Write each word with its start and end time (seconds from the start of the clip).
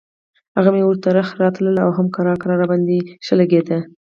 هم 0.63 0.73
مې 0.75 0.83
ورته 0.87 1.09
رخه 1.17 1.35
راتله 1.43 1.81
او 1.85 1.89
هم 1.97 2.07
کرار 2.15 2.37
کرار 2.41 2.57
راباندې 2.63 2.99
ښه 3.25 3.33
لګېده. 3.39 3.79